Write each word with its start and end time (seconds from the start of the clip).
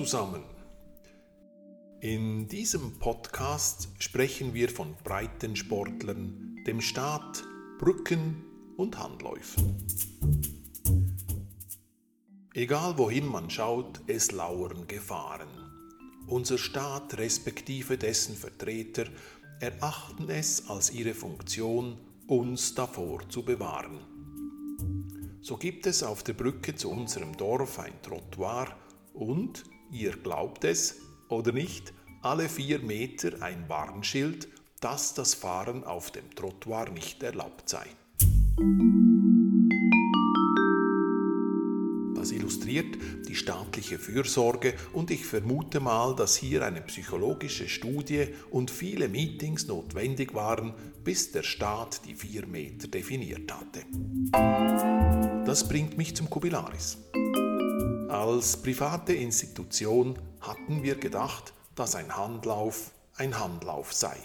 zusammen. 0.00 0.42
In 2.00 2.48
diesem 2.48 2.98
Podcast 2.98 3.90
sprechen 3.98 4.54
wir 4.54 4.70
von 4.70 4.94
Breitensportlern, 5.04 6.56
dem 6.66 6.80
Staat, 6.80 7.44
Brücken 7.78 8.42
und 8.78 8.98
Handläufen. 8.98 9.76
Egal 12.54 12.96
wohin 12.96 13.26
man 13.26 13.50
schaut, 13.50 14.00
es 14.06 14.32
lauern 14.32 14.86
Gefahren. 14.86 15.50
Unser 16.26 16.56
Staat 16.56 17.18
respektive 17.18 17.98
dessen 17.98 18.36
Vertreter 18.36 19.04
erachten 19.60 20.30
es 20.30 20.66
als 20.70 20.90
ihre 20.92 21.12
Funktion, 21.12 21.98
uns 22.26 22.74
davor 22.74 23.28
zu 23.28 23.44
bewahren. 23.44 24.00
So 25.42 25.58
gibt 25.58 25.86
es 25.86 26.02
auf 26.02 26.22
der 26.22 26.32
Brücke 26.32 26.74
zu 26.74 26.90
unserem 26.90 27.36
Dorf 27.36 27.78
ein 27.78 28.00
Trottoir 28.00 28.74
und, 29.12 29.64
ihr 29.90 30.12
glaubt 30.12 30.64
es 30.64 30.96
oder 31.28 31.52
nicht, 31.52 31.92
alle 32.22 32.48
vier 32.48 32.80
Meter 32.80 33.42
ein 33.42 33.68
Warnschild, 33.68 34.48
dass 34.80 35.14
das 35.14 35.34
Fahren 35.34 35.84
auf 35.84 36.10
dem 36.10 36.34
Trottoir 36.34 36.90
nicht 36.90 37.22
erlaubt 37.22 37.68
sei. 37.68 37.86
Das 42.14 42.32
illustriert 42.32 42.98
die 43.28 43.34
staatliche 43.34 43.98
Fürsorge 43.98 44.74
und 44.92 45.10
ich 45.10 45.24
vermute 45.24 45.80
mal, 45.80 46.14
dass 46.14 46.36
hier 46.36 46.64
eine 46.66 46.82
psychologische 46.82 47.66
Studie 47.68 48.26
und 48.50 48.70
viele 48.70 49.08
Meetings 49.08 49.66
notwendig 49.66 50.34
waren, 50.34 50.74
bis 51.02 51.32
der 51.32 51.42
Staat 51.42 52.02
die 52.06 52.14
vier 52.14 52.46
Meter 52.46 52.88
definiert 52.88 53.50
hatte. 53.50 53.80
Das 55.46 55.66
bringt 55.66 55.96
mich 55.96 56.14
zum 56.14 56.28
Kubilaris. 56.28 56.98
Als 58.10 58.56
private 58.56 59.12
Institution 59.12 60.18
hatten 60.40 60.82
wir 60.82 60.96
gedacht, 60.96 61.52
dass 61.76 61.94
ein 61.94 62.16
Handlauf 62.16 62.90
ein 63.16 63.38
Handlauf 63.38 63.92
sei. 63.92 64.16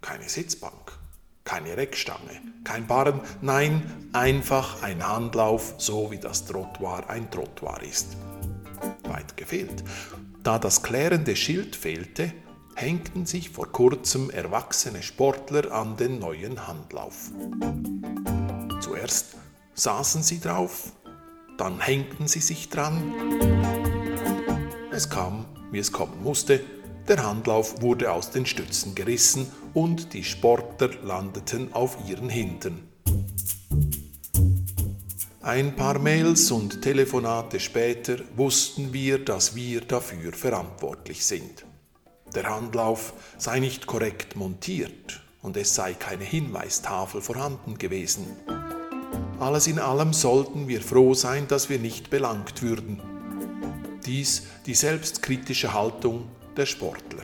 Keine 0.00 0.28
Sitzbank, 0.28 0.98
keine 1.44 1.76
Reckstange, 1.76 2.42
kein 2.64 2.88
Barren, 2.88 3.20
nein, 3.40 4.08
einfach 4.12 4.82
ein 4.82 5.06
Handlauf, 5.06 5.74
so 5.78 6.10
wie 6.10 6.18
das 6.18 6.44
Trottoir 6.44 7.08
ein 7.08 7.30
Trottoir 7.30 7.80
ist. 7.84 8.16
Weit 9.04 9.36
gefehlt. 9.36 9.84
Da 10.42 10.58
das 10.58 10.82
klärende 10.82 11.36
Schild 11.36 11.76
fehlte, 11.76 12.32
hängten 12.74 13.26
sich 13.26 13.50
vor 13.50 13.70
kurzem 13.70 14.30
erwachsene 14.30 15.04
Sportler 15.04 15.70
an 15.70 15.96
den 15.96 16.18
neuen 16.18 16.66
Handlauf. 16.66 17.30
Zuerst 18.80 19.36
saßen 19.74 20.24
sie 20.24 20.40
drauf, 20.40 20.92
dann 21.60 21.78
hängten 21.78 22.26
sie 22.26 22.40
sich 22.40 22.70
dran. 22.70 23.14
Es 24.90 25.10
kam, 25.10 25.44
wie 25.70 25.78
es 25.78 25.92
kommen 25.92 26.22
musste, 26.22 26.60
der 27.06 27.22
Handlauf 27.22 27.82
wurde 27.82 28.12
aus 28.12 28.30
den 28.30 28.46
Stützen 28.46 28.94
gerissen 28.94 29.46
und 29.74 30.14
die 30.14 30.24
Sportler 30.24 30.90
landeten 31.02 31.74
auf 31.74 31.98
ihren 32.08 32.30
Hintern. 32.30 32.88
Ein 35.42 35.76
paar 35.76 35.98
Mails 35.98 36.50
und 36.50 36.80
Telefonate 36.80 37.60
später 37.60 38.16
wussten 38.36 38.94
wir, 38.94 39.22
dass 39.22 39.54
wir 39.54 39.82
dafür 39.82 40.32
verantwortlich 40.32 41.26
sind. 41.26 41.66
Der 42.34 42.48
Handlauf 42.48 43.12
sei 43.36 43.58
nicht 43.58 43.86
korrekt 43.86 44.34
montiert 44.34 45.22
und 45.42 45.58
es 45.58 45.74
sei 45.74 45.92
keine 45.92 46.24
Hinweistafel 46.24 47.20
vorhanden 47.20 47.76
gewesen. 47.76 48.26
Alles 49.40 49.66
in 49.66 49.78
allem 49.78 50.12
sollten 50.12 50.68
wir 50.68 50.82
froh 50.82 51.14
sein, 51.14 51.48
dass 51.48 51.70
wir 51.70 51.78
nicht 51.78 52.10
belangt 52.10 52.60
würden. 52.60 53.00
Dies 54.04 54.42
die 54.66 54.74
selbstkritische 54.74 55.72
Haltung 55.72 56.28
der 56.58 56.66
Sportler. 56.66 57.22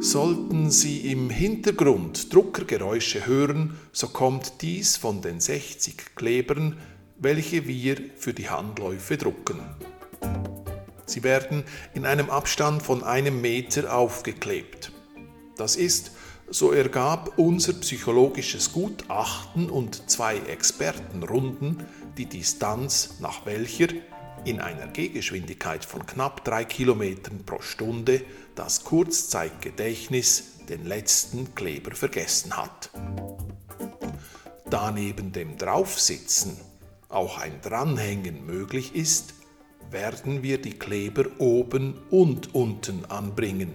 Sollten 0.00 0.70
Sie 0.70 1.10
im 1.10 1.30
Hintergrund 1.30 2.32
Druckergeräusche 2.32 3.26
hören, 3.26 3.76
so 3.90 4.06
kommt 4.06 4.62
dies 4.62 4.96
von 4.96 5.20
den 5.20 5.40
60 5.40 6.14
Klebern, 6.14 6.76
welche 7.18 7.66
wir 7.66 7.96
für 8.16 8.32
die 8.32 8.48
Handläufe 8.48 9.16
drucken. 9.16 9.58
Sie 11.06 11.24
werden 11.24 11.64
in 11.92 12.06
einem 12.06 12.30
Abstand 12.30 12.84
von 12.84 13.02
einem 13.02 13.40
Meter 13.40 13.92
aufgeklebt. 13.92 14.92
Das 15.56 15.74
ist, 15.74 16.12
so 16.52 16.70
ergab 16.70 17.38
unser 17.38 17.72
psychologisches 17.72 18.72
Gutachten 18.72 19.70
und 19.70 20.10
zwei 20.10 20.36
Expertenrunden 20.36 21.82
die 22.18 22.26
Distanz, 22.26 23.16
nach 23.20 23.46
welcher 23.46 23.88
in 24.44 24.60
einer 24.60 24.86
Gehgeschwindigkeit 24.88 25.82
von 25.82 26.04
knapp 26.04 26.44
drei 26.44 26.66
Kilometern 26.66 27.44
pro 27.46 27.62
Stunde 27.62 28.22
das 28.54 28.84
Kurzzeitgedächtnis 28.84 30.58
den 30.68 30.84
letzten 30.84 31.54
Kleber 31.54 31.92
vergessen 31.92 32.54
hat. 32.54 32.90
Da 34.68 34.90
neben 34.90 35.32
dem 35.32 35.56
Draufsitzen 35.56 36.58
auch 37.08 37.38
ein 37.38 37.62
Dranhängen 37.62 38.44
möglich 38.44 38.94
ist, 38.94 39.32
werden 39.90 40.42
wir 40.42 40.60
die 40.60 40.78
Kleber 40.78 41.24
oben 41.38 41.98
und 42.10 42.54
unten 42.54 43.06
anbringen 43.06 43.72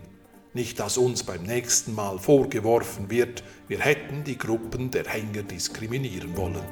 nicht, 0.57 0.79
dass 0.79 0.97
uns 0.97 1.21
beim 1.23 1.43
nächsten 1.43 1.93
Mal 1.93 2.17
vorgeworfen 2.17 3.11
wird, 3.11 3.43
wir 3.67 3.79
hätten 3.79 4.23
die 4.23 4.39
Gruppen 4.39 4.89
der 4.89 5.05
Hänger 5.05 5.43
diskriminieren 5.43 6.35
wollen. 6.35 6.63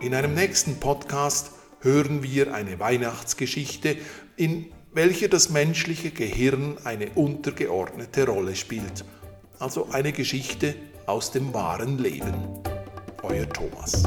In 0.00 0.14
einem 0.14 0.34
nächsten 0.34 0.80
Podcast 0.80 1.52
hören 1.80 2.24
wir 2.24 2.52
eine 2.52 2.80
Weihnachtsgeschichte, 2.80 3.96
in 4.36 4.66
welcher 4.92 5.28
das 5.28 5.48
menschliche 5.48 6.10
Gehirn 6.10 6.76
eine 6.82 7.10
untergeordnete 7.10 8.26
Rolle 8.26 8.56
spielt. 8.56 9.04
Also 9.60 9.88
eine 9.92 10.12
Geschichte 10.12 10.74
aus 11.06 11.30
dem 11.30 11.54
wahren 11.54 11.98
Leben. 11.98 12.34
Euer 13.22 13.48
Thomas. 13.48 14.02